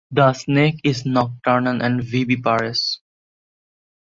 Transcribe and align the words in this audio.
The 0.09 0.33
snake 0.33 0.81
is 0.83 1.05
nocturnal 1.05 1.83
and 1.83 2.03
viviparous. 2.03 3.01